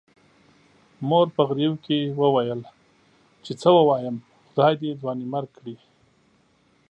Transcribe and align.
مور 1.09 1.27
په 1.35 1.41
غريو 1.49 1.73
کې 1.85 1.99
وويل 2.21 2.61
چې 3.43 3.51
څه 3.61 3.69
ووايم، 3.77 4.15
خدای 4.49 4.73
دې 4.81 4.91
ځوانيمرګ 5.01 5.49
کړي. 5.57 5.75